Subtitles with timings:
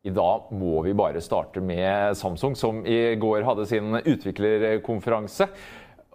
[0.00, 5.50] I dag må vi bare starte med Samsung, som i går hadde sin utviklerkonferanse.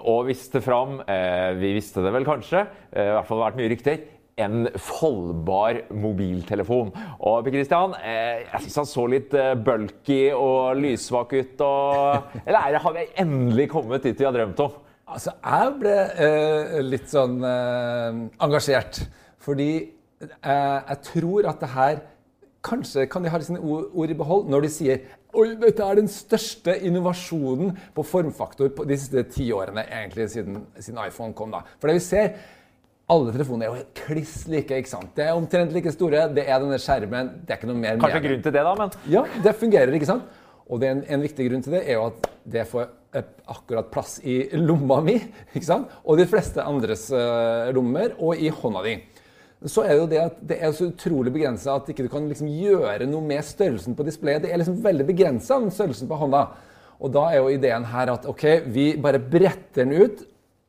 [0.10, 3.52] Og visste fram, eh, vi visste det vel kanskje, eh, i hvert fall det har
[3.52, 4.00] vært mye rykter,
[4.38, 6.90] en foldbar mobiltelefon.
[7.22, 11.62] Og Per Christian, eh, jeg syns han så litt eh, bulky og lyssvak ut.
[11.62, 14.74] Og, eller er det, har vi endelig kommet dit vi har drømt om?
[15.08, 19.06] Altså, jeg ble eh, litt sånn eh, engasjert.
[19.38, 19.92] Fordi
[20.26, 21.98] jeg tror at det her
[22.66, 25.06] Kanskje kan de ha sine ord, i behold når de sier
[25.36, 30.62] Oi, dette er den største innovasjonen på formfaktor på de siste ti årene, egentlig siden,
[30.80, 31.52] siden iPhone kom.
[31.52, 31.60] da.
[31.76, 32.38] For det vi ser,
[33.12, 34.80] alle telefoner er jo kliss like.
[34.80, 35.12] ikke sant?
[35.18, 36.30] Det er omtrent like store.
[36.34, 37.34] Det er denne skjermen.
[37.44, 40.10] Det er ikke noe mer Kanskje grunn til det, da, men Ja, det fungerer, ikke
[40.10, 40.32] sant?
[40.66, 42.88] Og det en, en viktig grunn til det er jo at det får
[43.52, 45.20] akkurat plass i lomma mi,
[45.54, 45.92] ikke sant?
[46.04, 48.96] Og de fleste andres uh, lommer, og i hånda di.
[49.66, 52.28] Så er det jo det at det er så utrolig begrensa at ikke du kan
[52.30, 54.46] liksom gjøre noe med størrelsen på displayet.
[54.46, 56.46] Det er liksom veldig begrensa, størrelsen på hånda.
[57.04, 60.26] Og da er jo ideen her at ok, vi bare bretter den ut.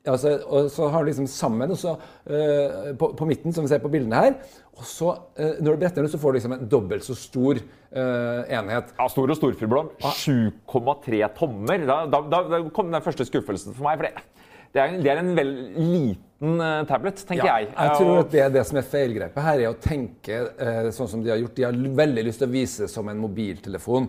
[0.07, 1.97] Altså, og så har du liksom sammen så,
[2.31, 4.37] eh, på, på midten, som vi ser på bildene her.
[4.77, 7.17] Og så, uh, når du bretter den ut, så får du liksom en dobbelt så
[7.17, 8.91] stor uh, enhet.
[8.99, 9.89] Ja, Stor og storfuglblom.
[10.05, 11.87] 7,3 tommer.
[11.89, 13.97] Da, da, da kom den første skuffelsen for meg.
[13.97, 14.36] for det,
[14.77, 15.51] det er en, det er en vel
[15.81, 17.71] liten eh, tablet, tenker Ja, jeg.
[17.73, 20.89] jeg tror Og- at det er det som er feilgrepet her, er å tenke eh,
[20.95, 21.55] sånn som de har gjort.
[21.57, 21.73] De har
[22.03, 24.09] veldig lyst til å vise det som en mobiltelefon.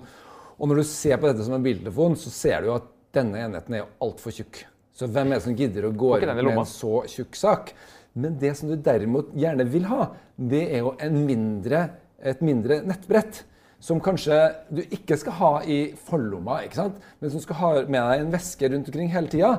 [0.60, 3.40] Og når du ser på dette som en mobiltelefon, så ser du jo at denne
[3.48, 4.66] enheten er jo altfor tjukk.
[4.98, 7.72] Så hvem er det som gidder å gå rundt med en så tjukk sak?
[8.18, 10.08] Men det som du derimot gjerne vil ha,
[10.38, 11.84] det er jo en mindre,
[12.20, 13.44] et mindre nettbrett.
[13.80, 14.34] Som kanskje
[14.74, 16.96] du ikke skal ha i forlomma, ikke sant?
[17.22, 19.52] men som skal ha med deg en veske rundt omkring hele tida.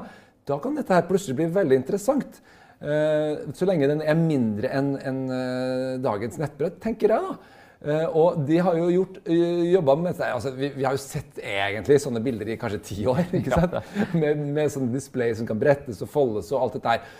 [0.48, 2.40] Da kan dette her plutselig bli veldig interessant.
[2.78, 7.22] Eh, så lenge den er mindre enn enn, eh, dagens nettbrett, tenker jeg.
[7.22, 7.54] da.
[7.78, 10.32] Eh, og de har jo gjort, jobba med dette.
[10.34, 13.24] Altså, vi, vi har jo sett egentlig sånne bilder i kanskje ti år.
[13.40, 13.78] ikke sant?
[14.14, 17.16] Med, med sånne display som kan brettes og foldes og alt dette her.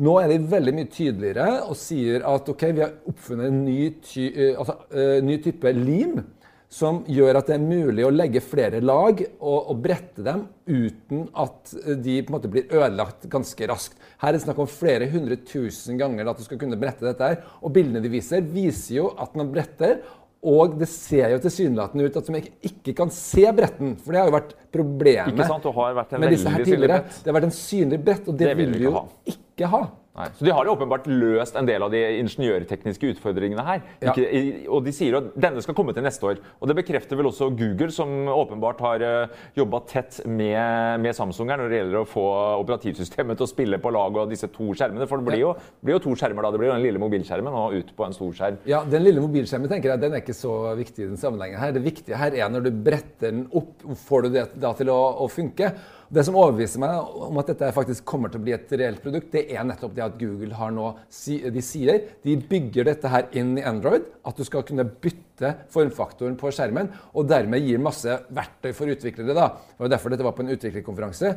[0.00, 3.80] Nå er de veldig mye tydeligere og sier at ok, vi har oppfunnet en ny,
[4.00, 4.78] ty, altså,
[5.26, 6.22] ny type lim
[6.70, 11.24] som gjør at det er mulig å legge flere lag og, og brette dem uten
[11.34, 13.98] at de på en måte blir ødelagt ganske raskt.
[14.22, 17.26] Her er det snakk om flere hundre tusen ganger at du skal kunne brette dette.
[17.32, 19.98] her, Og bildene de viser, viser jo at man bretter.
[20.46, 23.96] Og det ser jo tilsynelatende ut at man ikke, kan se bretten.
[24.00, 25.66] For det har jo vært problemet Ikke sant?
[25.66, 27.02] Det har vært en med disse her tidligere.
[27.18, 29.02] Det har vært en synlig brett, og det, Det vil vil vi vi jo ikke
[29.02, 29.34] ha.
[29.34, 29.82] ikke ha.
[30.20, 30.28] Nei.
[30.36, 33.82] Så de har jo åpenbart løst en del av de ingeniørtekniske utfordringene her.
[34.02, 34.12] Ja.
[34.12, 36.40] Ikke, og de sier at denne skal komme til neste år.
[36.60, 41.52] Og det bekrefter vel også Google, som åpenbart har uh, jobba tett med, med Samsung
[41.52, 42.26] her når det gjelder å få
[42.60, 45.08] operativsystemet til å spille på lag og disse to skjermene.
[45.10, 46.52] For det blir jo, blir jo to skjermer da.
[46.52, 48.60] Det blir jo den lille mobilskjermen og ut på en stor skjerm.
[48.70, 51.60] Ja, Den lille mobilskjermen tenker jeg, den er ikke så viktig i den sammenhengen.
[51.60, 51.72] her.
[51.76, 55.00] Det viktige her er når du bretter den opp, får du det da til å,
[55.24, 55.72] å funke.
[56.10, 59.28] Det som overbeviser meg om at dette faktisk kommer til å bli et reelt produkt,
[59.30, 63.52] det er nettopp det at Google har nå De sier de bygger dette her inn
[63.60, 64.08] i Android.
[64.26, 69.36] At du skal kunne bytte formfaktoren på skjermen, og dermed gir masse verktøy for utviklere.
[69.38, 69.46] da.
[69.54, 71.30] Det var derfor dette var på en utviklerkonferanse.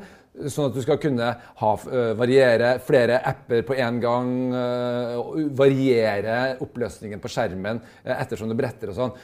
[0.49, 1.29] Sånn at du skal kunne
[1.61, 4.33] ha, uh, variere flere apper på én gang.
[4.57, 9.15] Uh, variere oppløsningen på skjermen uh, ettersom du bretter og sånn.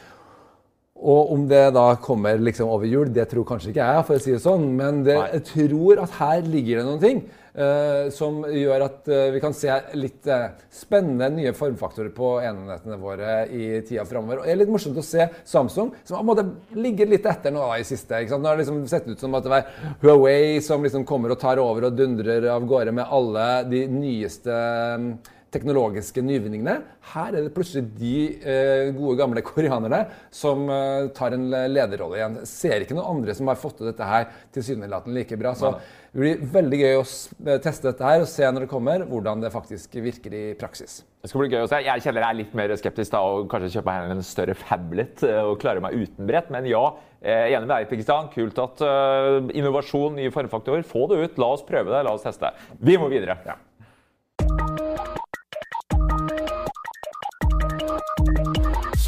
[1.00, 4.24] Og om det da kommer liksom over jul, det tror kanskje ikke jeg, for å
[4.24, 4.66] si det sånn.
[4.76, 7.22] Men det, jeg tror at her ligger det noen ting
[7.56, 13.00] uh, som gjør at uh, vi kan se litt uh, spennende nye formfaktorer på enhetene
[13.00, 14.42] våre i tida framover.
[14.42, 17.64] Og det er litt morsomt å se Samsung, som har måte ligger litt etter nå
[17.64, 18.20] da, i siste.
[18.20, 18.44] ikke sant?
[18.44, 19.74] Nå har det liksom sett ut som at det var
[20.04, 24.64] Huawei som liksom kommer og tar over og dundrer av gårde med alle de nyeste
[25.00, 25.14] um,
[25.54, 26.76] teknologiske nyvinningene.
[27.14, 30.04] Her er det plutselig de eh, gode, gamle koreanerne
[30.34, 32.42] som eh, tar en lederrolle igjen.
[32.50, 35.56] Ser ikke noen andre som har fått til dette her tilsynelatende like bra.
[35.58, 35.76] Så
[36.10, 39.44] det blir veldig gøy å eh, teste dette her og se når det kommer, hvordan
[39.44, 41.04] det faktisk virker i praksis.
[41.22, 41.82] Det skal bli gøy å se.
[41.86, 45.42] Jeg kjenner jeg er litt mer skeptisk da, og kanskje kjøpe en større fablet eh,
[45.44, 46.50] og klare meg uten brett.
[46.54, 46.84] Men ja,
[47.22, 48.30] er enig med deg, Pakistan.
[48.34, 50.86] Kult at uh, innovasjon, nye formfaktorer.
[50.88, 51.42] Få det ut.
[51.42, 52.06] La oss prøve det.
[52.08, 52.54] La oss teste.
[52.80, 53.38] Vi må videre.
[53.46, 53.60] Ja.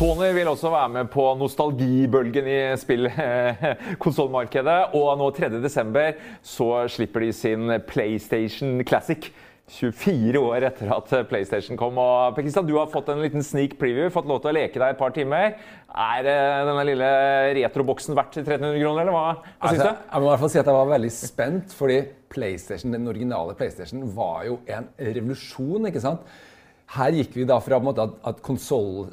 [0.01, 4.77] Sony vil også være med på nostalgibølgen i spillkonsollmarkedet.
[4.97, 6.17] Og nå 3.12.
[6.41, 9.29] så slipper de sin PlayStation Classic.
[9.71, 12.01] 24 år etter at PlayStation kom.
[12.01, 14.89] Og Kristian, du har fått en liten sneak preview, fått lov til å leke deg
[14.95, 15.53] et par timer.
[15.93, 17.09] Er denne lille
[17.61, 19.91] retroboksen verdt 1300 kroner, eller hva, hva altså, syns du?
[20.01, 21.99] Jeg må i hvert fall si at jeg var veldig spent, fordi
[22.33, 25.91] PlayStation, den originale PlayStation var jo en revolusjon.
[25.93, 26.25] ikke sant?
[26.91, 28.39] Her gikk vi da fra måte, at, at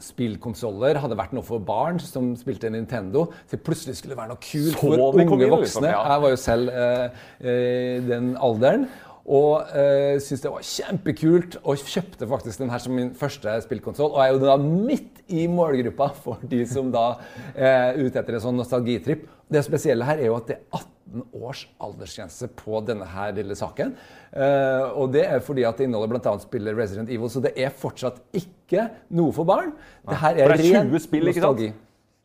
[0.02, 4.42] spillkonsoller hadde vært noe for barn som spilte Nintendo, til plutselig skulle det være noe
[4.42, 5.60] kult for unge voksne.
[5.62, 6.00] Liksom, ja.
[6.10, 8.88] Jeg var jo selv eh, eh, den alderen.
[9.28, 14.14] Og eh, syntes det var kjempekult, og kjøpte faktisk den her som min første spillkonsoll.
[14.14, 17.10] Og er jo da midt i målgruppa for de som da
[17.52, 19.26] er ute etter en sånn nostalgitripp.
[19.52, 23.56] Det spesielle her er jo at det er 18 års aldersgrense på denne her lille
[23.56, 23.94] saken.
[24.32, 26.34] Uh, og det er fordi at det inneholder bl.a.
[26.42, 29.72] spillet Resident Evil, så det er fortsatt ikke noe for barn.
[30.08, 31.64] Det her er, det er 20 spill, ikke sant?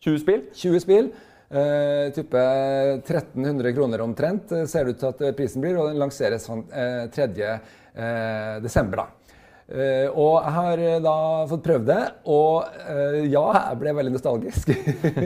[0.04, 0.44] 20 spill?
[0.52, 1.14] 20 spill.
[1.54, 2.40] Uh, type
[3.06, 6.64] 1300 kroner omtrent uh, ser det ut til at prisen blir, og den lanseres sånn,
[6.74, 7.60] uh, 3.
[8.64, 9.04] desember.
[9.04, 9.36] da.
[10.18, 11.18] og jeg har da
[11.52, 12.80] fått prøvd det, og
[13.30, 14.72] ja, jeg ble veldig nostalgisk.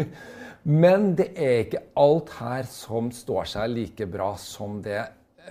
[0.83, 4.99] Men det er ikke alt her som står seg like bra som det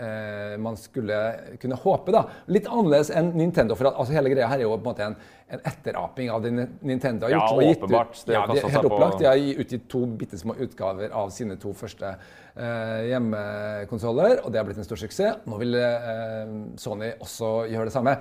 [0.00, 1.18] eh, man skulle
[1.62, 2.14] kunne håpe.
[2.14, 2.24] da.
[2.52, 3.74] Litt annerledes enn Nintendo.
[3.74, 5.16] for at, altså, Hele greia her er jo på en måte en,
[5.52, 7.62] en etteraping av det Nintendo har gjort.
[7.62, 8.24] Ja, åpenbart.
[8.26, 9.20] Det ja, de, helt opplagt.
[9.20, 14.60] De har utgitt to bitte små utgaver av sine to første eh, hjemmekonsoller, og det
[14.62, 15.46] har blitt en stor suksess.
[15.46, 18.18] Nå vil eh, Sony også gjøre det samme.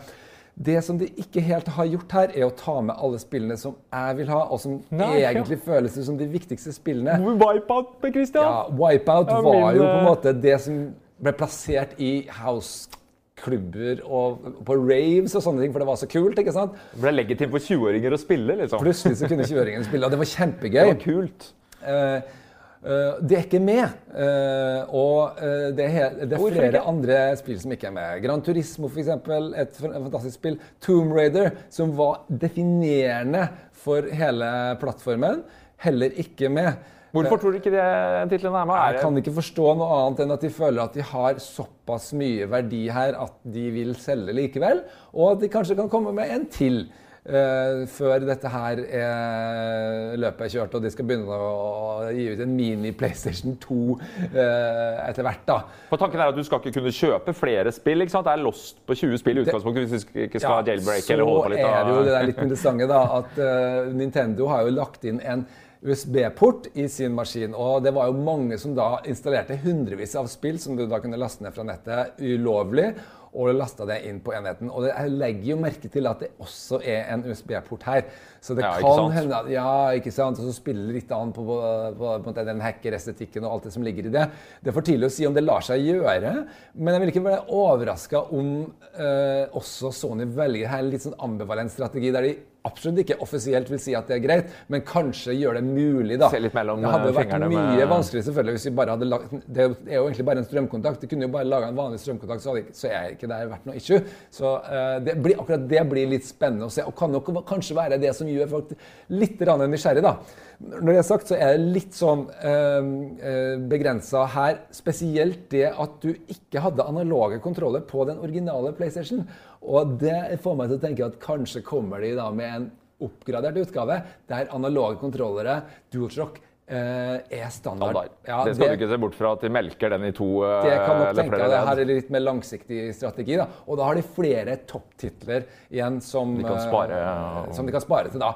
[0.55, 3.73] Det som de ikke helt har gjort her, er å ta med alle spillene som
[3.91, 5.63] jeg vil ha, og som Nei, egentlig ja.
[5.65, 7.17] føles som de viktigste spillene.
[7.41, 8.45] Wipeout, Christian!
[8.47, 10.77] Ja, Wipeout ja, var jo på en måte det som
[11.21, 16.39] ble plassert i house-klubber og på raves og sånne ting, for det var så kult.
[16.41, 16.79] ikke sant?
[16.93, 18.83] Det ble legitimt for 20-åringer å spille, liksom.
[18.83, 20.81] Plutselig så kunne 20-åringene spille, og det var kjempegøy.
[20.81, 21.53] Det var kult.
[21.85, 22.41] Uh,
[22.85, 23.93] Uh, det er ikke med.
[24.13, 28.19] Uh, og uh, det, er, det, er, flere andre spill som ikke er med.
[28.21, 29.09] Gran Turismo, f.eks.
[29.09, 30.59] Et fantastisk spill.
[30.83, 33.47] Tomb Raider, som var definerende
[33.85, 34.49] for hele
[34.81, 35.41] plattformen,
[35.81, 36.77] heller ikke med.
[37.15, 37.85] Hvorfor tror du ikke det
[38.33, 38.81] titlene er med?
[38.91, 42.49] Jeg kan ikke forstå noe annet enn at de føler at de har såpass mye
[42.51, 44.83] verdi her at de vil selge likevel.
[45.15, 46.85] Og at de kanskje kan komme med en til.
[47.25, 52.43] Uh, før dette her er løpet er kjørt og de skal begynne å gi ut
[52.45, 55.41] en mini PlayStation 2 uh, eh, etter hvert.
[55.47, 55.55] da.
[55.89, 58.05] For tanken er at Du skal ikke kunne kjøpe flere spill?
[58.05, 58.29] ikke sant?
[58.29, 61.31] Det er lost på 20 spill i utgangspunktet hvis du ikke skal ja, jailbreak eller
[61.31, 61.63] holde på litt.
[61.65, 65.09] Så er det jo det der litt interessante da, at uh, Nintendo har jo lagt
[65.09, 65.47] inn en
[65.85, 67.53] USB-port i sin maskin.
[67.53, 71.19] Og det var jo mange som da installerte hundrevis av spill som du da kunne
[71.21, 72.89] laste ned fra nettet ulovlig
[73.35, 74.69] og lasta det inn på enheten.
[74.71, 78.07] Og jeg legger jo merke til at det også er en USB-port her.
[78.39, 80.39] Så det ja, kan hende at Ja, ikke sant.
[80.39, 81.59] Og så spiller litt an på, på,
[81.99, 84.25] på, på den hackerestetikken og alt det som ligger i det.
[84.63, 86.33] Det er for tidlig å si om det lar seg gjøre,
[86.79, 88.51] men jeg vil ikke være overraska om
[88.95, 93.69] eh, også Sony velger her en litt sånn ambivalent strategi, der de absolutt ikke offisielt
[93.71, 96.19] vil si at det er greit, men kanskje gjør det mulig.
[96.19, 96.29] da.
[96.33, 99.35] Se litt mellom, det hadde vært mye med- vanskelig selvfølgelig hvis vi bare hadde lagt,
[99.45, 101.01] Det er jo egentlig bare en strømkontakt.
[101.01, 103.65] De kunne jo bare laga en vanlig strømkontakt, så, hadde, så er ikke det vært
[103.65, 104.01] noe issue.
[104.31, 107.77] Så uh, det blir, akkurat det blir litt spennende å se, og kan nok kanskje
[107.77, 108.75] være det som gjør folk
[109.09, 110.01] litt nysgjerrig.
[110.01, 110.17] da.
[110.59, 114.61] Når det er sagt, så er det litt sånn eh, begrensa her.
[114.75, 119.25] Spesielt det at du ikke hadde analoge kontroller på den originale PlayStation.
[119.65, 122.67] Og det får meg til å tenke at kanskje kommer de da med en
[123.05, 125.57] oppgradert utgave der analoge kontrollere,
[125.91, 127.91] DualShock, eh, er standard.
[127.91, 128.11] Standard.
[128.27, 130.57] Ja, det skal du ikke se bort fra at de melker den i to eh,
[130.65, 131.53] det kan nok eller tenke deg.
[131.53, 133.39] Det her er litt mer langsiktig strategi.
[133.41, 133.47] da.
[133.67, 137.45] Og da har de flere topptitler igjen som De kan eh, spare, ja.
[137.57, 138.35] som de kan spare til da.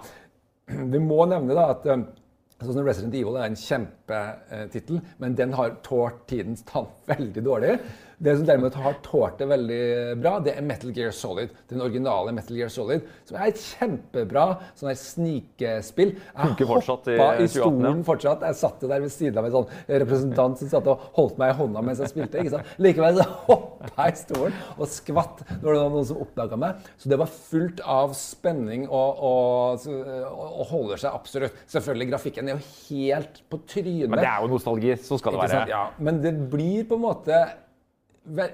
[0.96, 2.06] Vi må nevne da at eh,
[2.60, 7.80] sånn som Resident Evil er en kjempetittel, men den har tålt tidens tann veldig dårlig.
[8.20, 9.84] Det som derimot har tålt det veldig
[10.20, 11.54] bra, det er Metal Gear Solid.
[11.72, 14.44] Den originale Metal Gear Solid, som er et kjempebra
[14.76, 16.12] sånn her snikespill.
[16.20, 18.44] Jeg i hoppa i stolen fortsatt.
[18.50, 19.70] Jeg satt der ved siden av en sånn
[20.02, 22.42] representant som satt og holdt meg i hånda mens jeg spilte.
[22.42, 22.74] ikke sant?
[22.84, 26.84] Likevel så hoppa jeg i stolen og skvatt når det var noen som oppdaga meg.
[27.00, 29.88] Så det var fullt av spenning og, og,
[30.28, 31.64] og, holder seg absolutt.
[31.72, 34.12] Selvfølgelig, grafikken er jo helt på trynet.
[34.12, 34.94] Men det er jo nostalgi.
[35.08, 35.66] Så skal det være.
[35.72, 37.42] Ja, men det blir på en måte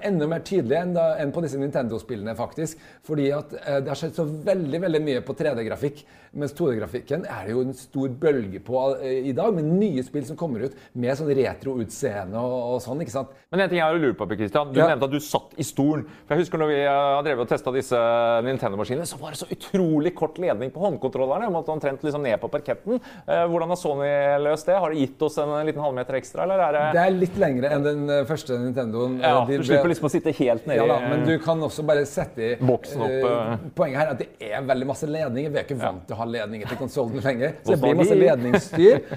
[0.02, 2.78] enda mer tydelig enn, da, enn på disse Nintendo-spillene, faktisk.
[3.06, 6.04] Fordi at eh, det har skjedd så veldig veldig mye på 3D-grafikk.
[6.36, 10.24] Mens 2D-grafikken er det jo en stor bølge på eh, i dag, med nye spill
[10.28, 13.00] som kommer ut med sånn retro-utseende og, og sånn.
[13.04, 13.30] ikke sant?
[13.52, 14.72] Men en ting jeg har lurt på, Christian.
[14.74, 14.88] Du Ja.
[14.90, 16.04] nevnte at du satt i stolen.
[16.26, 18.00] For jeg husker når vi eh, har drevet og testa disse
[18.46, 21.48] Nintendo-maskinene, så var det så utrolig kort ledning på håndkontrollerne.
[21.48, 23.00] Man måtte omtrent liksom ned på parketten.
[23.26, 24.10] Eh, Hvordan har Sony
[24.44, 24.76] løst det?
[24.82, 27.72] Har det gitt oss en liten halvmeter ekstra, eller er det Det er litt lengre
[27.76, 29.18] enn den eh, første Nintendoen.
[29.22, 31.32] Ja, Eh, de du ble- slipper liksom å sitte helt nedi Ja da, men du
[31.42, 33.64] kan også bare sette i Boksen opp, eh.
[33.76, 35.52] Poenget her er at det er veldig masse ledninger.
[35.52, 37.56] Vi er ikke vant til å ha ledninger til konsollen lenger.
[37.62, 39.16] Så det blir masse ledningsstyr.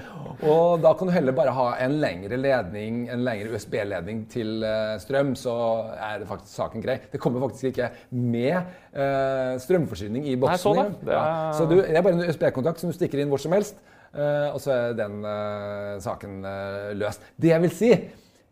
[0.50, 4.94] Og da kan du heller bare ha en lengre ledning, en lengre USB-ledning til eh,
[5.02, 5.54] strøm, så
[5.96, 6.98] er det faktisk saken grei.
[7.12, 8.56] Det kommer faktisk ikke med
[8.96, 10.62] uh, strømforsyning i boksen.
[10.64, 10.88] så da.
[11.00, 11.24] Det Ja.
[11.56, 13.80] Så du, det er bare en USB-kontakt som du stikker inn hvor som helst,
[14.10, 17.22] Uh, og så er den uh, saken uh, løst.
[17.38, 17.90] Det jeg vil si,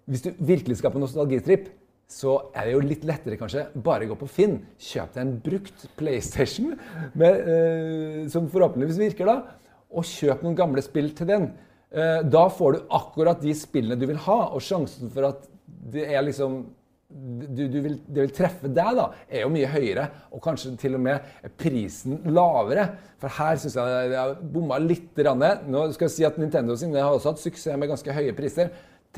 [0.07, 1.67] hvis du virkelig skal på nostalgitripp,
[2.09, 5.85] så er det jo litt lettere kanskje bare gå på Finn, kjøp deg en brukt
[5.99, 6.73] PlayStation
[7.13, 9.37] med, eh, som forhåpentligvis virker da,
[9.93, 11.51] og kjøp noen gamle spill til den.
[11.93, 15.45] Eh, da får du akkurat de spillene du vil ha, og sjansen for at
[15.93, 16.63] det er liksom
[17.09, 20.05] du, du vil, det vil treffe deg, da, er jo mye høyere.
[20.37, 22.85] Og kanskje til og med prisen lavere.
[23.21, 25.09] For her syns jeg jeg har bomma litt.
[25.17, 25.41] grann.
[25.73, 28.69] Nå skal jeg si at Nintendo sine har også hatt suksess med ganske høye priser.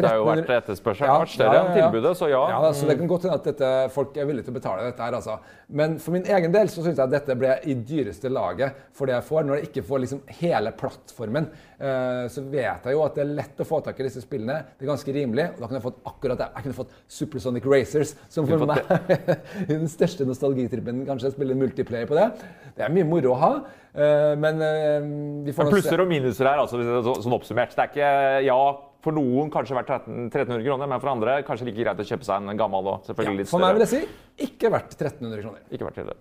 [0.05, 2.43] Det har jo vært 1300 etterspørselen har vært større enn tilbudet, så ja.
[2.53, 5.07] ja så det kan godt hende at dette, folk er villige til å betale dette
[5.07, 5.39] her, altså.
[5.81, 9.07] Men for min egen del så syns jeg at dette ble i dyreste laget for
[9.07, 9.47] det jeg får.
[9.47, 11.47] Når jeg ikke får liksom hele plattformen,
[11.79, 14.59] eh, så vet jeg jo at det er lett å få tak i disse spillene.
[14.75, 15.47] Det er ganske rimelig.
[15.55, 16.51] Og da kunne jeg fått akkurat det.
[16.57, 19.39] Jeg kunne fått Supersonic Racers, som for meg er
[19.71, 21.05] den største nostalgitrippen.
[21.09, 22.29] Kanskje spille multiplayer på det.
[22.75, 23.55] Det er mye moro å ha,
[23.95, 25.11] eh, men eh,
[25.47, 26.83] vi får Men plusser og minuser her, altså,
[27.23, 27.77] sånn oppsummert.
[27.77, 28.15] Det er ikke
[28.51, 28.63] Ja,
[29.05, 32.51] for noen kanskje verdt 1300 kroner, men for andre kanskje like greit å kjøpe seg
[32.51, 35.63] en gammel og selvfølgelig litt For meg vil jeg si ikke verdt 1300 kroner.
[35.71, 36.19] Ikke verdt det.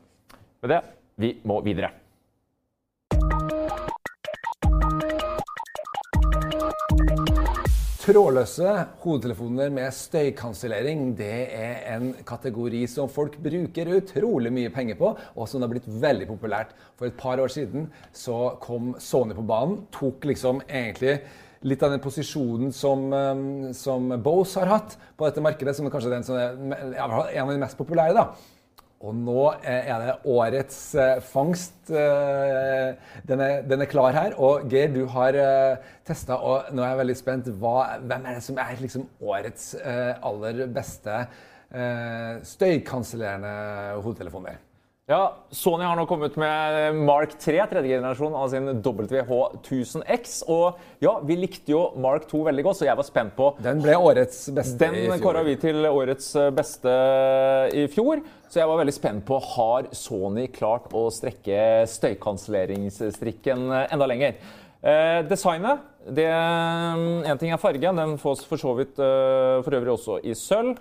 [0.64, 0.84] Med det,
[1.20, 1.92] vi må videre.
[8.10, 8.72] Trådløse
[9.04, 15.52] hodetelefoner med støykansellering det er en kategori som folk bruker utrolig mye penger på, og
[15.52, 16.72] som har blitt veldig populært.
[16.98, 21.20] For et par år siden så kom Sony på banen, tok liksom egentlig
[21.68, 25.94] litt av den posisjonen som, eh, som Bose har hatt på dette markedet, som er
[25.96, 28.14] kanskje den som er en av de mest populære.
[28.16, 28.56] da.
[29.00, 31.88] Og nå eh, er det årets eh, fangst.
[31.90, 32.98] eh,
[33.28, 34.36] Den er, den er klar her.
[34.36, 35.38] Og Geir, du har
[36.08, 37.52] testa, og nå er jeg veldig spent.
[37.62, 41.22] Hva, hvem er det som er liksom årets aller beste
[42.50, 43.52] støykansellerende
[44.02, 44.58] hodetelefoner?
[45.10, 50.36] Ja, Sony har nå kommet med Mark 3, tredje generasjon av sin WH1000X.
[50.54, 53.82] Og ja, vi likte jo Mark 2 veldig godt, så jeg var spent på Den
[53.82, 55.16] ble årets beste i fjor.
[55.16, 56.94] Den kåra vi til årets beste
[57.74, 58.22] i fjor,
[58.54, 64.38] så jeg var veldig spent på har Sony klart å strekke støykanselleringsstrikken enda lenger.
[64.80, 69.98] Eh, designet det, En ting er fargen, den fås for så vidt eh, for øvrig
[69.98, 70.78] også i sølv.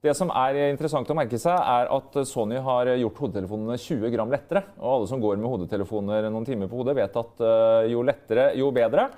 [0.00, 4.30] Det som er interessant å merke seg, er at Sony har gjort hodetelefonene 20 gram
[4.32, 4.62] lettere.
[4.80, 8.46] Og alle som går med hodetelefoner noen timer på hodet, vet at eh, jo lettere,
[8.56, 9.10] jo bedre.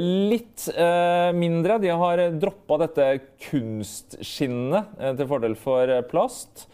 [0.00, 1.76] Litt eh, mindre.
[1.82, 3.10] De har droppa dette
[3.44, 6.64] kunstskinnet eh, til fordel for plast.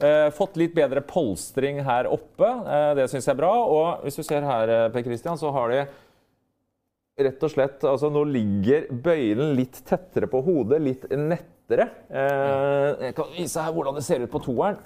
[0.00, 2.46] Eh, fått litt bedre polstring her oppe.
[2.48, 3.54] Eh, det syns jeg er bra.
[3.64, 5.80] Og hvis du ser her, eh, Per Christian, så har de
[7.20, 11.56] rett og slett altså Nå ligger bøylen litt tettere på hodet, litt nettere.
[11.78, 14.78] Eh, jeg kan vise her hvordan det ser ut på toeren.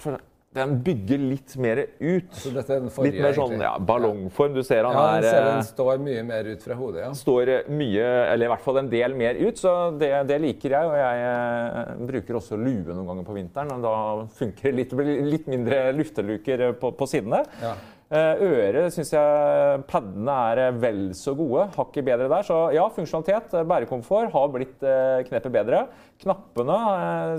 [0.00, 0.18] For
[0.54, 2.34] den bygger litt mer ut.
[2.38, 4.54] Så dette er den forrige, litt mer sånn ja, ballongform.
[4.54, 7.08] Du ser han Ja, ser eh, den står mye mer ut fra hodet, ja.
[7.18, 10.92] står mye, eller i hvert fall en del mer ut, så det, det liker jeg.
[10.92, 13.96] Og jeg eh, bruker også lue noen ganger på vinteren, og da
[14.38, 14.94] funker det litt,
[15.32, 17.42] litt mindre lufteluker på, på sidene.
[17.62, 17.74] Ja.
[18.12, 21.70] Eh, Øret syns jeg padene er eh, vel så gode.
[21.74, 22.44] Hakket bedre der.
[22.44, 24.84] Så ja, funksjonalitet, eh, bærekomfort har blitt
[25.30, 25.86] knepet bedre.
[26.20, 26.78] Knappene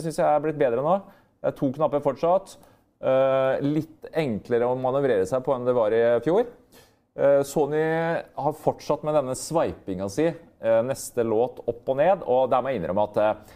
[0.02, 0.98] syns jeg er blitt bedre nå.
[1.60, 2.56] To knapper fortsatt.
[3.62, 6.48] Litt enklere å manøvrere seg på enn det var i fjor.
[7.46, 7.84] Sony
[8.34, 10.26] har fortsatt med denne sveipinga si.
[10.88, 12.24] neste låt opp og ned.
[12.26, 13.54] Og der må jeg innrømme at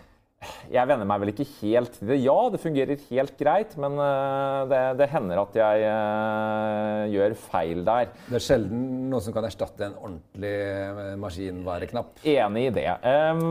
[0.71, 2.17] jeg venner meg vel ikke helt til det.
[2.23, 7.83] Ja, det fungerer helt greit, men eh, det, det hender at jeg eh, gjør feil
[7.87, 8.13] der.
[8.29, 12.23] Det er sjelden noe som kan erstatte en ordentlig eh, maskinvareknapp.
[12.23, 12.87] Enig i det.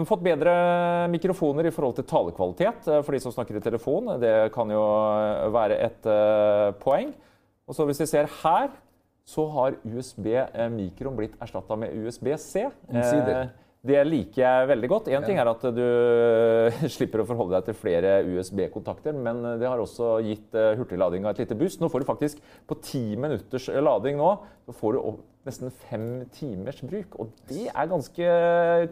[0.09, 0.57] Fått bedre
[1.13, 4.15] mikrofoner i forhold til talekvalitet for de som snakker i telefon.
[4.23, 4.85] Det kan jo
[5.53, 6.13] være et
[6.81, 7.13] poeng.
[7.69, 8.71] Og så hvis vi ser her,
[9.29, 12.65] så har USB-mikroen blitt erstatta med USB-C.
[12.89, 13.43] Omsider.
[13.43, 15.09] Eh, det liker jeg veldig godt.
[15.13, 15.87] Én ting er at du
[16.97, 21.43] slipper å forholde deg til flere USB-kontakter, men det har også gitt eh, hurtigladinga et
[21.45, 21.81] lite boost.
[21.83, 24.31] Nå får du faktisk på ti minutters lading nå,
[24.69, 27.17] så får du opp nesten fem timers bruk.
[27.19, 28.31] Og det er ganske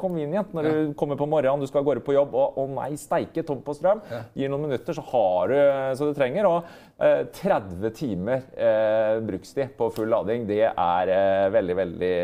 [0.00, 2.90] convenient når du kommer på morgenen, du skal av gårde på jobb, og å nei,
[3.00, 4.02] steike, tom på strøm.
[4.36, 5.56] Gir noen minutter, så har du
[5.98, 6.48] så du trenger.
[6.48, 6.66] Og
[7.02, 12.14] eh, 30 timer eh, brukstid på full lading, det er eh, veldig, veldig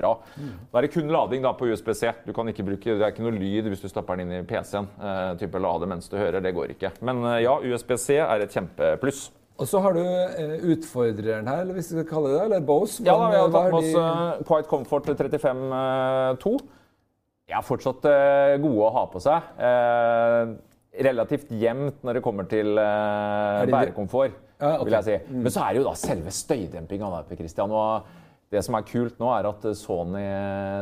[0.00, 0.14] bra.
[0.36, 2.12] Da er det kun lading da på USB-C.
[2.26, 4.48] Du kan ikke bruke, Det er ikke noe lyd hvis du stapper den inn i
[4.48, 4.88] PC-en.
[5.00, 6.94] Eh, type lade mens du hører, det går ikke.
[7.06, 9.28] Men eh, ja, USB-C er et kjempepluss.
[9.60, 12.62] Og så har du eh, utfordreren her, eller hvis vi skal kalle det det, eller
[12.64, 13.02] Bose.
[13.04, 16.54] Ja, da, vi har tatt med oss de- eh, Quiet Comfort 35.2.
[17.50, 19.42] De er fortsatt eh, gode å ha på seg.
[19.58, 20.44] Eh,
[21.04, 24.84] relativt jevnt når det kommer til eh, bærekomfort, Ja, okay.
[24.88, 25.16] vil jeg si.
[25.44, 27.06] Men så er det jo da selve støydempinga.
[27.36, 28.02] Christian, og
[28.50, 30.24] det som er kult nå, er at Sony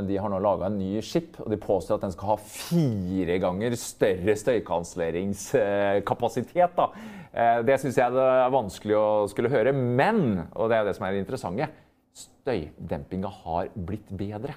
[0.08, 3.36] de har nå laga en ny chip, og de påstår at den skal ha fire
[3.42, 6.86] ganger større støykansleringskapasitet, da.
[7.32, 9.72] Eh, Det syns jeg det er vanskelig å skulle høre.
[9.72, 11.68] Men, og det er det som er det interessante,
[12.18, 14.56] støydempinga har blitt bedre.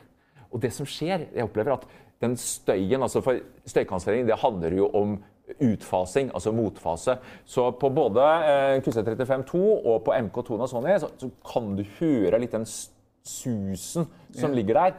[0.51, 1.85] Og det som skjer, jeg opplever at
[2.21, 5.17] den støyen, altså for støykansellering, det handler jo om
[5.59, 7.17] utfasing, altså motfase.
[7.45, 12.39] Så på både eh, QC35-2 og på MK2 av Sony så, så kan du høre
[12.39, 14.96] litt den susen som ligger der.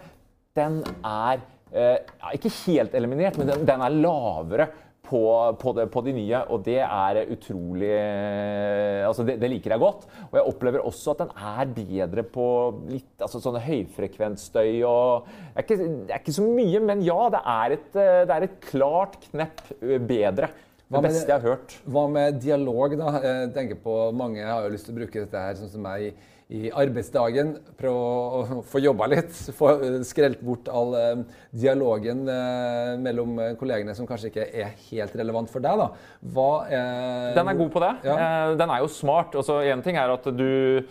[0.57, 1.41] Den er
[1.73, 2.03] eh,
[2.37, 4.69] ikke helt eliminert, men den, den er lavere
[5.13, 5.23] på,
[5.61, 7.93] på, det, på de nye, og det er utrolig
[9.03, 10.07] Altså, det, det liker jeg godt.
[10.31, 12.47] Og jeg opplever også at den er bedre på
[12.89, 17.21] litt altså sånne høyfrekvensstøy og det er, ikke, det er ikke så mye, men ja,
[17.33, 20.53] det er et, eh, det er et klart knepp eh, bedre.
[20.93, 21.75] Det beste jeg har hørt.
[21.89, 23.13] Hva med dialog, da?
[23.25, 26.13] Jeg tenker på Mange har jo lyst til å bruke dette her sånn som meg
[26.53, 27.55] i, arbeidsdagen.
[27.79, 29.33] Prøve å få jobba litt.
[29.57, 29.73] Få
[30.07, 31.23] skrelt bort all eh,
[31.65, 35.83] dialogen eh, mellom eh, kollegene som kanskje ikke er helt relevant for deg.
[35.83, 36.49] da.
[36.73, 37.93] Er, Den er god på det.
[38.09, 38.17] Ja.
[38.17, 39.37] Eh, Den er jo smart.
[39.37, 40.49] En ting er at du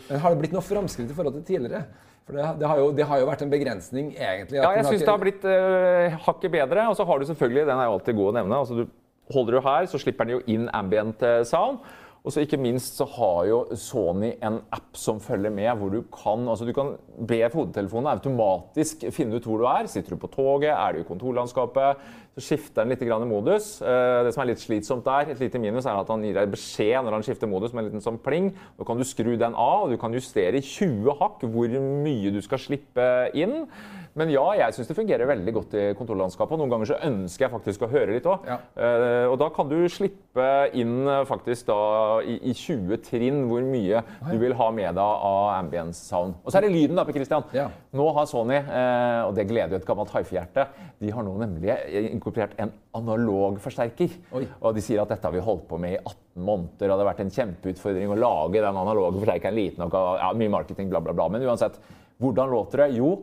[0.10, 1.86] Men har det blitt noe framskritt i forhold til tidligere?
[2.26, 4.60] For det, det, har jo, det har jo vært en begrensning, egentlig.
[4.62, 6.86] Ja, jeg syns det har blitt uh, hakket bedre.
[6.92, 8.60] Og så har du selvfølgelig, den er jo alltid god å nevne.
[8.64, 8.86] altså du
[9.32, 11.78] Holder du her, så slipper den jo inn ambient eh, sound.
[12.22, 16.04] Og så ikke minst så har jo Sony en app som følger med, hvor du
[16.14, 19.90] kan altså du kan be hodetelefonen automatisk finne ut hvor du er.
[19.90, 23.82] Sitter du på toget, er du i kontorlandskapet, så skifter den litt grann modus.
[23.84, 26.52] Eh, Det som er litt slitsomt der, et lite minus, er at han gir deg
[26.54, 28.54] beskjed når han skifter modus med en liten sånn pling.
[28.80, 32.32] Nå kan du skru den av, og du kan justere i 20 hakk hvor mye
[32.32, 33.68] du skal slippe inn.
[34.16, 36.52] Men ja, jeg syns det fungerer veldig godt i kontorlandskapet.
[36.52, 38.44] og Noen ganger så ønsker jeg faktisk å høre litt òg.
[38.48, 38.58] Ja.
[39.32, 44.02] og da kan du slippe inn eh, faktisk da i, i 20 trinn hvor mye
[44.32, 45.00] du vil ha med deg
[45.32, 46.36] av ambience sound.
[46.44, 47.44] Og så er det lyden, da, Per Christian.
[47.56, 47.70] Ja.
[47.96, 50.68] Nå har Sony, eh, og det gleder jo et gammelt hifi-hjerte,
[51.02, 51.72] de har nå nemlig
[52.22, 54.14] inkorporert en analog forsterker.
[54.38, 54.46] Oi.
[54.62, 57.02] Og de sier at dette har vi holdt på med i 18 måneder, og det
[57.02, 60.92] har vært en kjempeutfordring å lage den analoge forsterkeren liten nok, og ja, mye marketing,
[60.94, 61.28] bla, bla, bla.
[61.34, 61.80] Men uansett,
[62.22, 62.90] hvordan låter det?
[63.00, 63.16] Jo,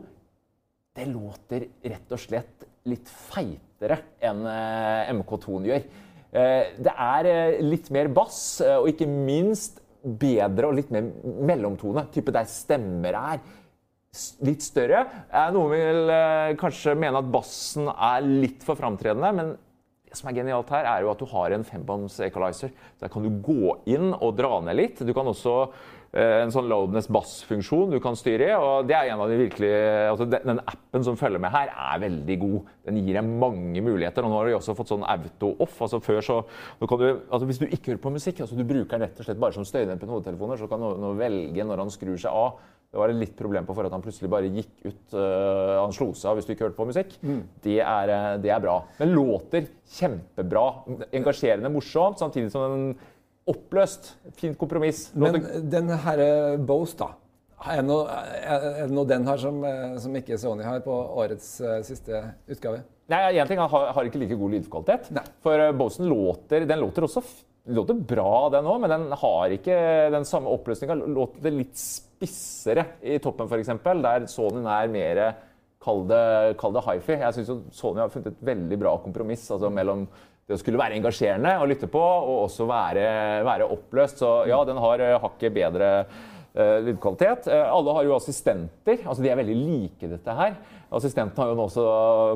[0.99, 5.85] det låter rett og slett litt feitere enn eh, MK2-en gjør.
[6.29, 8.41] Eh, det er eh, litt mer bass,
[8.75, 12.05] og ikke minst bedre og litt mer mellomtone.
[12.13, 13.41] Type der stemmer er
[14.45, 15.03] litt større.
[15.29, 19.53] Eh, noen vil eh, kanskje mene at bassen er litt for framtredende, men
[20.09, 22.73] det som er genialt her, er jo at du har en fembånds equalizer.
[22.97, 25.03] Der kan du gå inn og dra ned litt.
[25.05, 25.53] Du kan også
[26.17, 28.55] eh, en sånn loudness bass-funksjon du kan styre i.
[28.57, 29.69] og det er en av de virkelig,
[30.09, 32.73] altså den, appen som følger med her, er veldig god.
[32.89, 34.25] Den gir deg mange muligheter.
[34.25, 35.77] og Nå har de også fått sånn auto-off.
[35.85, 36.39] altså før så,
[36.81, 39.45] du, altså Hvis du ikke hører på musikk, altså du bruker den rett og slett
[39.45, 42.57] bare som støydempende hodetelefoner, så kan du velge når han skrur seg av
[42.89, 45.01] det var et litt problem på for at han plutselig bare gikk ut.
[45.13, 47.13] Uh, han slo seg av hvis du ikke hørte på musikk.
[47.21, 47.43] Mm.
[47.61, 48.79] Det, er, eh, det, er, bra.
[48.97, 50.63] Men låter kjempebra.
[51.19, 52.87] Engasjerende, morsomt, samtidig som en
[53.49, 54.15] oppløst.
[54.41, 55.11] Fint kompromiss.
[55.13, 55.37] Låter...
[55.37, 57.11] Men den herre Bose, da.
[57.59, 58.07] Er det, noe,
[58.39, 62.23] er det noe den har som, eh, som, ikke Sony har på årets uh, siste
[62.49, 62.81] utgave?
[63.11, 65.13] Nei, en ting, Han har, har ikke like god lydkvalitet.
[65.13, 65.27] Nei.
[65.45, 69.75] For Bosen låter, den låter også den låter bra, den òg, men den har ikke
[70.13, 70.97] den samme oppløsninga.
[71.15, 73.71] Låter litt spissere i toppen, f.eks.,
[74.03, 75.23] der Sonyen er mer
[75.79, 77.15] Kall det, kall det hifi.
[77.21, 80.01] Jeg syns Sony har funnet et veldig bra kompromiss altså mellom
[80.49, 83.05] det å skulle være engasjerende å lytte på, og også være,
[83.47, 84.19] være oppløst.
[84.19, 85.89] Så ja, den har eh, hakket bedre
[86.55, 87.49] lydkvalitet.
[87.51, 89.01] Uh, alle har jo assistenter.
[89.03, 90.59] altså De er veldig like dette her.
[90.89, 91.87] Assistenten har jo nå også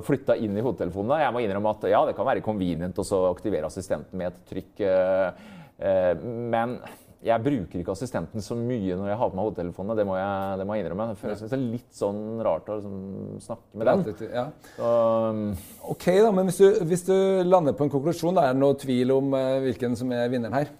[0.05, 1.23] flytta inn i hodetelefonene.
[1.23, 4.83] Jeg må innrømme at ja, det kan være convenient å aktivere assistenten med et trykk.
[4.83, 6.77] Uh, men
[7.23, 9.95] jeg bruker ikke assistenten så mye når jeg har på meg hodetelefonene.
[9.95, 11.09] Det må jeg, det må jeg innrømme.
[11.15, 12.97] Jeg synes det er litt sånn rart å liksom,
[13.45, 14.31] snakke med den.
[14.35, 14.45] Ja.
[14.75, 14.93] Så,
[15.31, 15.43] um,
[15.95, 17.15] ok, da, men hvis du, hvis du,
[17.47, 20.73] lander på en konklusjon, da er det noe tvil om hvilken som er vinneren her?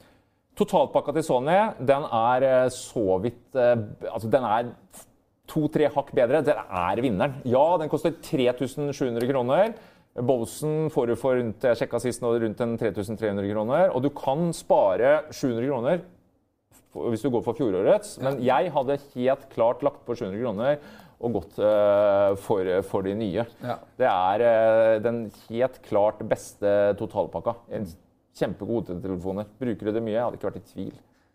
[0.60, 3.74] Totalpakka til Sony den er uh, så vidt uh,
[4.12, 4.70] Altså, den er
[5.50, 6.44] to-tre hakk bedre.
[6.46, 7.42] Den er vinneren.
[7.46, 9.74] Ja, den koster 3700 kroner.
[10.14, 13.88] Bowsen får du for rundt jeg sjekka sist nå, rundt 3300 kroner.
[13.92, 16.04] Og du kan spare 700 kroner
[16.94, 18.20] hvis du går for fjorårets.
[18.22, 20.78] Men jeg hadde helt klart lagt på 700 kroner
[21.24, 23.46] og gått uh, for, for, de nye.
[23.64, 23.78] Ja.
[24.00, 27.56] Det er uh, den helt klart beste totalpakka.
[27.74, 27.88] En
[28.38, 29.50] kjempegod telefoner.
[29.60, 30.16] Bruker du det mye?
[30.16, 30.94] Jeg hadde ikke vært i tvil.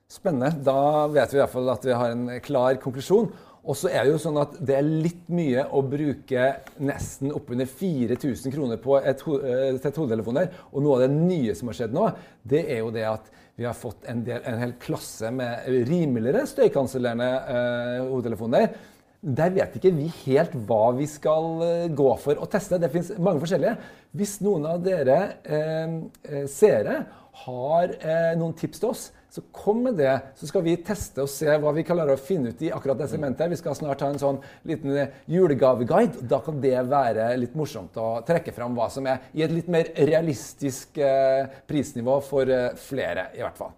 [0.08, 0.54] Spennende.
[0.64, 3.28] Da vet vi i hvert fall at vi har en klar konklusjon.
[3.68, 6.44] Og så er det jo sånn at det er litt mye å bruke
[6.80, 10.48] nesten oppunder 4000 kroner på et, eh, et hodetelefoner.
[10.72, 12.06] Og noe av det nye som har skjedd nå,
[12.48, 16.46] det er jo det at vi har fått en, del, en hel klasse med rimeligere
[16.46, 18.70] støykansellerende eh, hodetelefoner.
[19.18, 22.78] Der vet ikke vi helt hva vi skal eh, gå for å teste.
[22.78, 23.74] Det fins mange forskjellige.
[24.14, 27.00] Hvis noen av dere eh, eh seere
[27.42, 31.28] har eh, noen tips til oss, så kom med det, så skal vi teste og
[31.31, 33.50] se hva vi klarer å finne ut i akkurat det segmentet.
[33.50, 36.22] Vi skal snart ha en sånn liten eh, julegaveguide.
[36.31, 39.68] Da kan det være litt morsomt å trekke fram hva som er i et litt
[39.70, 43.74] mer realistisk eh, prisnivå for flere, i hvert fall.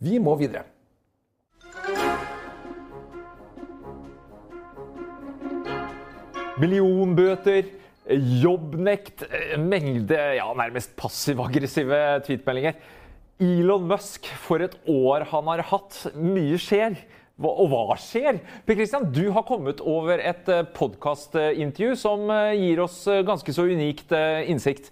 [0.00, 0.64] Vi må videre.
[6.60, 7.68] Millionbøter,
[8.40, 9.24] jobbnekt,
[9.60, 12.76] mengde ja, nærmest passiv-aggressive tweetmeldinger.
[13.40, 16.02] Elon Musk, for et år han har hatt.
[16.12, 16.98] Mye skjer.
[17.40, 18.36] Og hva skjer?
[18.68, 23.54] Per Christian, du har kommet over et eh, podkastintervju som eh, gir oss eh, ganske
[23.56, 24.90] så unikt innsikt.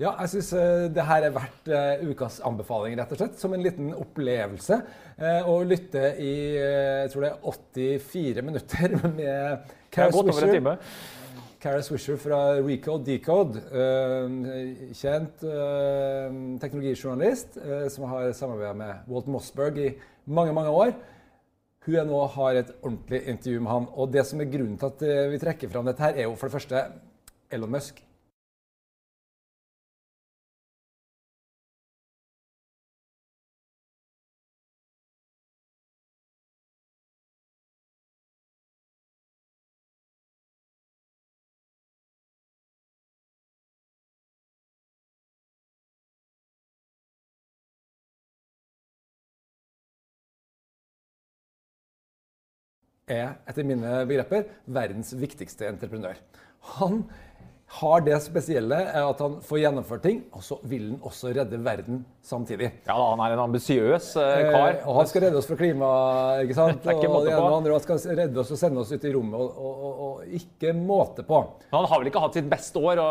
[0.00, 0.48] Ja, jeg syns
[0.90, 1.68] det her er verdt
[2.02, 3.36] ukas anbefaling, rett og slett.
[3.38, 4.80] Som en liten opplevelse.
[5.46, 10.80] Å lytte i jeg tror det er 84 minutter med Cara Swisher.
[11.64, 16.28] Cara Swisher fra Recode Decode, uh, kjent uh,
[16.60, 19.92] teknologijournalist uh, som har samarbeida med Walt Mossberg i
[20.28, 20.92] mange mange år.
[21.86, 23.88] Hun er nå har et ordentlig intervju med han.
[23.96, 26.48] Og det som er grunnen til at vi trekker fram dette, her er jo for
[26.48, 26.84] det første
[27.52, 28.00] Elon Musk.
[53.10, 56.18] Er etter mine begreper verdens viktigste entreprenør.
[56.78, 57.02] Han
[57.80, 62.02] har det spesielle at han får gjennomført ting, og så vil han også redde verden
[62.24, 62.70] samtidig.
[62.86, 64.76] Ja, Han er en ambisiøs eh, kar.
[64.76, 65.88] Eh, og han skal redde oss fra klima,
[66.44, 66.80] ikke sant?
[66.84, 67.22] det er ikke på.
[67.24, 70.04] Og andre, han skal redde oss og sende oss ut i rommet, og, og, og,
[70.06, 71.40] og ikke måte på.
[71.70, 73.02] Men Han har vel ikke hatt sitt beste år?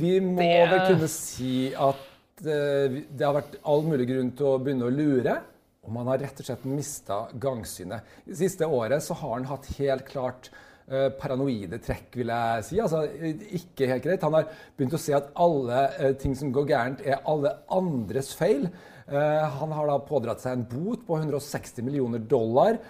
[0.00, 0.66] Vi må det...
[0.72, 4.94] vel kunne si at eh, det har vært all mulig grunn til å begynne å
[4.98, 5.38] lure.
[5.88, 8.04] Og man har rett og slett mista gangsynet.
[8.28, 10.50] Det siste året så har han hatt helt klart
[10.92, 12.78] uh, paranoide trekk, vil jeg si.
[12.84, 13.06] Altså,
[13.56, 14.26] ikke helt greit.
[14.28, 18.34] Han har begynt å se at alle uh, ting som går gærent, er alle andres
[18.36, 18.68] feil.
[19.08, 22.82] Uh, han har da pådratt seg en bot på 160 millioner dollar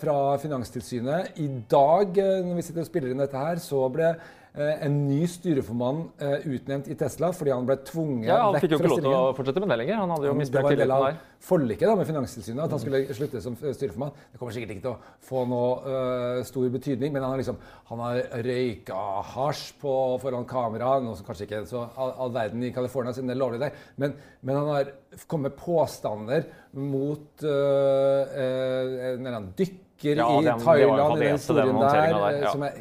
[0.00, 1.34] fra Finanstilsynet.
[1.44, 5.20] I dag når vi sitter og spiller inn dette her, så ble eh, en ny
[5.30, 8.88] styreformann eh, utnevnt i Tesla fordi han ble tvunget Ja, Han vekk fikk jo ikke
[8.90, 9.98] lov til å fortsette med det lenger.
[10.00, 11.20] Han hadde jo Det misbrukt var en del tilliten av der.
[11.46, 14.16] forliket da, med Finanstilsynet at han skulle slutte som eh, styreformann.
[14.32, 17.60] Det kommer sikkert ikke til å få noe uh, stor betydning, men han har liksom
[17.92, 22.34] han har røyka hasj på, foran kamera, noe som kanskje ikke er så all, all
[22.34, 24.90] verden i California siden det er lovlig der, men, men han har
[25.30, 31.36] kommet med påstander mot uh, uh, en eller annen dykker Ja, i Thailand, i den
[31.36, 32.52] historien der, der, ja.
[32.54, 32.76] som er,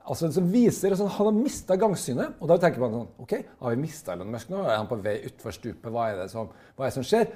[0.06, 2.36] Altså, som viser altså, Han har mista gangsynet.
[2.38, 4.62] Og da tenker man sånn OK, har vi mista Elon Musk nå?
[4.62, 5.88] Er han på vei utfor stupet?
[5.90, 7.32] Hva er det som, hva er det som skjer?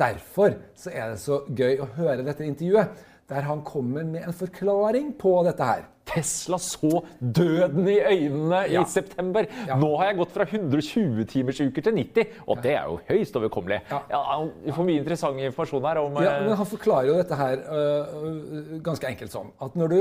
[0.00, 4.34] Derfor så er det så gøy å høre dette intervjuet, der han kommer med en
[4.36, 5.86] forklaring på dette her.
[6.10, 8.82] Tesla så døden i øynene Ja.
[8.82, 9.46] i september.
[9.68, 9.76] Ja.
[9.78, 13.36] Nå har jeg gått fra 120 timers uker til 90, og det er jo høyst
[13.38, 13.78] overkommelig.
[13.92, 14.00] Ja.
[14.10, 17.38] Ja, vi får mye interessant informasjon her om Ja, eh, men Han forklarer jo dette
[17.38, 20.00] her øh, ganske enkelt sånn at når du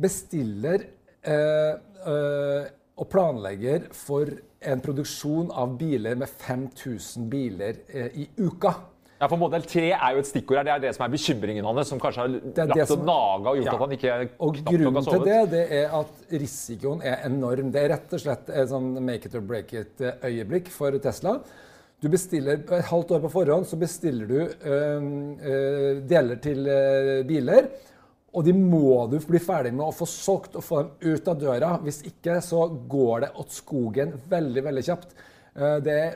[0.00, 0.88] bestiller
[1.28, 1.74] øh,
[2.06, 2.64] øh,
[2.96, 4.26] og planlegger for
[4.62, 7.78] en produksjon av biler med 5000 biler
[8.14, 8.74] i uka
[9.22, 10.66] ja, for Modell 3 er jo et stikkord her.
[10.66, 13.50] Det er det som er bekymringen hans, som kanskje har det lagt som- og naga
[13.52, 13.74] og gjort Ja.
[13.74, 17.70] at han ikke Og grunnen til det, det er at risikoen er enorm.
[17.70, 21.40] Det er rett og slett et sånn make it or break it-øyeblikk for Tesla.
[22.02, 27.24] Du bestiller Et halvt år på forhånd så bestiller du øh, øh, deler til øh,
[27.24, 27.68] biler.
[28.34, 31.38] Og de må du bli ferdig med å få solgt og få dem ut av
[31.38, 31.78] døra.
[31.84, 35.14] Hvis ikke så går det åt skogen veldig veldig kjapt.
[35.54, 36.14] Eh, Det, er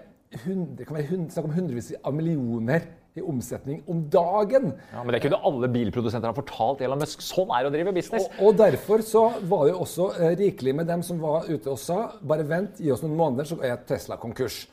[0.77, 2.83] det kan være snakk om hundrevis av millioner
[3.17, 4.71] i omsetning om dagen.
[4.93, 7.25] Ja, men det kunne alle bilprodusenter ha fortalt Elon Musk.
[7.25, 8.29] Sånn er det å drive business.
[8.37, 11.73] Og, og derfor så var det jo også eh, rikelig med dem som var ute
[11.73, 14.65] og sa bare vent, gi oss noen måneder, så er Tesla konkurs.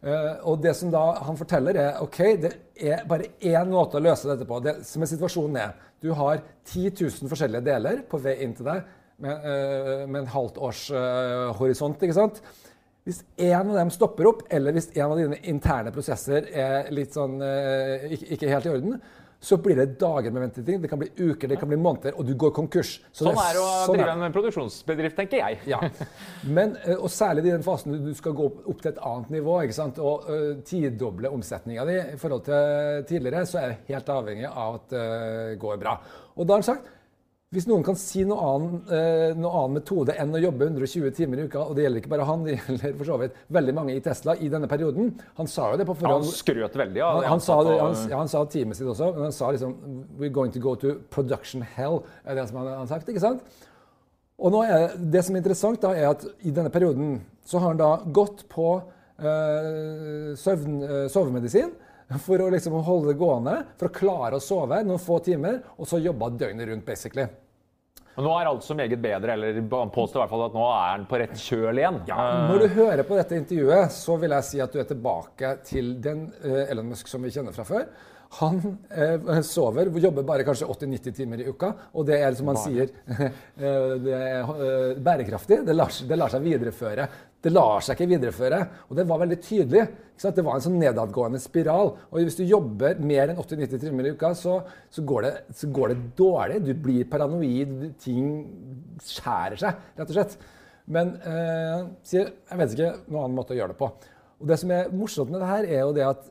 [0.00, 4.04] Uh, og det som da han forteller, er ok, det er bare én måte å
[4.04, 4.60] løse dette på.
[4.64, 6.40] Det som er situasjonen er, du har
[6.70, 8.80] 10 000 forskjellige deler på vei inn til deg
[9.20, 12.00] med, uh, med en halvt års uh, horisont.
[12.00, 12.40] ikke sant?
[13.10, 17.16] Hvis en av dem stopper opp, eller hvis en av dine interne prosesser er litt
[17.16, 19.00] sånn eh, ikke, helt i orden,
[19.40, 20.82] så blir det dager med ventetid.
[20.84, 22.90] Det kan bli uker, det kan bli måneder, og du går konkurs.
[23.08, 25.58] Så Sånn er det å sånn drive en produksjonsbedrift, tenker jeg.
[25.72, 25.80] ja.
[26.44, 29.56] Men, eh, og særlig i den fasen du- skal gå opp- til et annet nivå
[29.64, 29.98] ikke sant?
[29.98, 34.78] og uh, tidoble omsetninga di i forhold til tidligere, så er jeg helt avhengig av
[34.82, 35.96] at det går bra.
[36.36, 36.96] Og da har han sagt
[37.50, 41.46] hvis noen kan si noe annen, eh, annen metode enn å jobbe 120 timer i
[41.48, 44.02] uka, og det gjelder ikke bare han, det gjelder for så vidt veldig mange i
[44.04, 45.10] Tesla i denne perioden
[45.40, 46.28] Han sa jo det på forhånd.
[46.28, 49.34] Han skrøt veldig av Han, han, han, ja, han sa teamet sitt også, men han
[49.34, 49.74] sa liksom
[50.20, 53.10] We're going to go to production hell, er det som han har sagt.
[53.10, 53.42] ikke sant?
[54.38, 57.82] Og er Det som er interessant, da, er at i denne perioden så har han
[57.82, 58.76] da gått på
[59.18, 61.74] eh, søvn, eh, sovemedisin
[62.18, 65.86] for å liksom holde det gående, for å klare å sove noen få timer, og
[65.86, 67.28] så jobba døgnet rundt, basically.
[68.18, 70.66] Og nå er alt så meget bedre, eller han påstår i hvert fall at nå
[70.66, 72.00] er han på rett kjøl igjen.
[72.10, 72.20] Ja,
[72.50, 75.94] Når du hører på dette intervjuet, så vil jeg si at du er tilbake til
[76.02, 77.86] den uh, Elon Musk som vi kjenner fra før.
[78.40, 82.60] Han uh, sover, jobber bare kanskje 80-90 timer i uka, og det er som han
[82.62, 83.24] sier uh,
[84.04, 85.62] det er bærekraftig.
[85.70, 87.08] Det lar, det lar seg videreføre.
[87.40, 88.58] Det lar seg ikke videreføre,
[88.90, 89.84] og det var veldig tydelig.
[90.20, 91.94] Det var en sånn nedadgående spiral.
[92.12, 94.58] Og hvis du jobber mer enn 80-90 timer i uka, så,
[94.92, 96.58] så, går det, så går det dårlig.
[96.66, 100.36] Du blir paranoid, ting skjærer seg, rett og slett.
[100.90, 103.90] Men eh, sier jeg vet ikke noen annen måte å gjøre det på.
[104.40, 106.28] Og Det som er morsomt med det her, er jo det at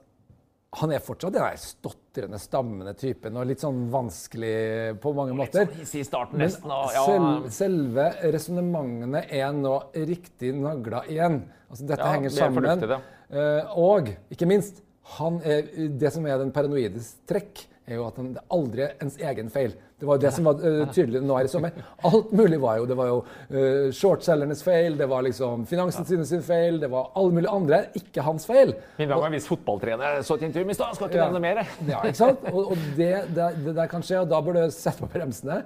[0.80, 5.66] han er fortsatt den stotrende, stammende typen og litt sånn vanskelig på mange måter.
[5.66, 6.70] sånn i starten nesten.
[6.70, 8.06] Og, ja, selv, selve
[8.36, 11.40] resonnementene er nå riktig nagla igjen.
[11.72, 12.86] Altså, dette Ja, henger er sammen.
[12.86, 13.00] det.
[13.32, 14.84] Eh, og ikke minst,
[15.18, 15.66] han er,
[15.98, 19.50] det som er den paranoides trekk, er jo at han, det er aldri ens egen
[19.54, 19.74] feil.
[20.00, 21.72] Det var jo det som var uh, tydelig nå her i sommer.
[22.08, 23.18] Alt mulig var jo Det var jo
[23.52, 27.80] uh, shortselgernes feil, det var liksom Finanstilsynet sin feil, det var alle mulige andre.
[28.00, 28.72] Ikke hans feil.
[29.00, 30.96] Min var en viss fotballtrener så et intervju i stad.
[30.96, 31.26] Skal ikke Ja.
[31.30, 31.62] nevne mer.
[31.90, 32.46] Ja, ikke sant?
[32.54, 35.60] Og, og det, det, det der kan skje, og da bør du sette på bremsene.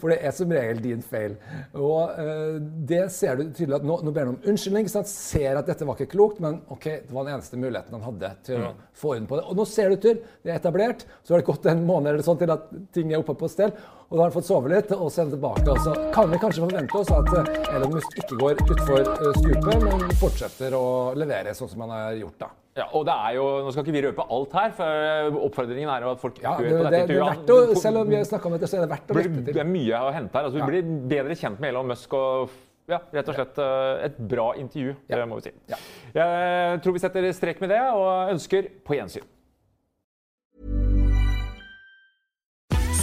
[0.00, 1.36] For det er som regel din feil.
[1.78, 2.58] Og uh,
[2.90, 4.90] det ser du tydelig at nå, nå ber han om unnskyldning.
[4.90, 5.08] sant?
[5.10, 8.32] Ser at dette var ikke klokt, men ok, det var den eneste muligheten han hadde
[8.48, 9.46] til å få orden på det.
[9.46, 11.06] Og nå ser du til, det er etablert.
[11.22, 13.94] Så har det gått en måned eller sånn til at ting er oppe på stell.
[14.08, 15.64] Og da har han fått sove litt, og så er han tilbake.
[15.68, 19.34] Og så kan vi kanskje forvente oss at eh, Elon Musk ikke går utfor eh,
[19.36, 20.84] stupet, men fortsetter å
[21.20, 22.48] levere sånn som han har gjort da.
[22.78, 26.06] Ja, og det er jo, Nå skal ikke vi røpe alt her, for oppfordringen er
[26.06, 27.28] jo at folk Ja, hører på det, dette det er intervjuet.
[27.34, 29.24] verdt å, selv om vi har snakka om dette, så er det verdt å Det
[29.26, 29.54] lytte til.
[29.58, 30.48] det er mye å hente her.
[30.48, 32.54] altså Vi blir bedre kjent med Elon Musk og
[32.88, 35.26] ja, rett og slett eh, et bra intervju, Ja.
[35.28, 35.52] må vi si.
[35.68, 35.76] Ja.
[36.16, 39.26] Jeg tror vi setter strek med det, og ønsker på gjensyn.